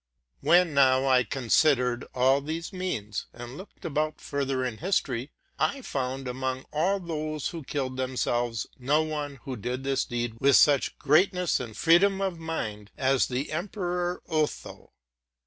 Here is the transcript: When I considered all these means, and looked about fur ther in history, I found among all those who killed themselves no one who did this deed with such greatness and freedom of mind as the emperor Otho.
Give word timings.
When 0.39 0.79
I 0.79 1.21
considered 1.23 2.05
all 2.15 2.41
these 2.41 2.73
means, 2.73 3.27
and 3.33 3.55
looked 3.55 3.85
about 3.85 4.19
fur 4.19 4.43
ther 4.45 4.65
in 4.65 4.79
history, 4.79 5.29
I 5.59 5.83
found 5.83 6.27
among 6.27 6.65
all 6.73 6.99
those 6.99 7.49
who 7.49 7.63
killed 7.63 7.97
themselves 7.97 8.65
no 8.79 9.03
one 9.03 9.35
who 9.43 9.55
did 9.55 9.83
this 9.83 10.03
deed 10.03 10.37
with 10.39 10.55
such 10.55 10.97
greatness 10.97 11.59
and 11.59 11.77
freedom 11.77 12.19
of 12.19 12.39
mind 12.39 12.89
as 12.97 13.27
the 13.27 13.51
emperor 13.51 14.23
Otho. 14.27 14.91